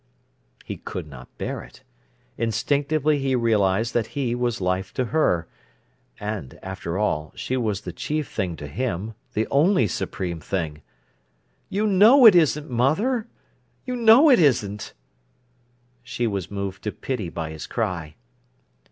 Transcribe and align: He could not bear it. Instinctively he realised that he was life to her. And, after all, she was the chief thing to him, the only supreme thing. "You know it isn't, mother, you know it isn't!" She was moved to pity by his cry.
He 0.65 0.77
could 0.77 1.07
not 1.07 1.37
bear 1.37 1.61
it. 1.61 1.83
Instinctively 2.35 3.19
he 3.19 3.35
realised 3.35 3.93
that 3.93 4.07
he 4.17 4.33
was 4.33 4.59
life 4.59 4.91
to 4.95 5.05
her. 5.13 5.47
And, 6.19 6.57
after 6.63 6.97
all, 6.97 7.31
she 7.35 7.55
was 7.55 7.81
the 7.81 7.93
chief 7.93 8.27
thing 8.27 8.55
to 8.55 8.65
him, 8.65 9.13
the 9.35 9.45
only 9.51 9.85
supreme 9.85 10.39
thing. 10.39 10.81
"You 11.69 11.85
know 11.85 12.25
it 12.25 12.33
isn't, 12.33 12.67
mother, 12.67 13.27
you 13.85 13.95
know 13.95 14.31
it 14.31 14.39
isn't!" 14.39 14.93
She 16.01 16.25
was 16.25 16.49
moved 16.49 16.81
to 16.85 16.91
pity 16.91 17.29
by 17.29 17.51
his 17.51 17.67
cry. 17.67 18.15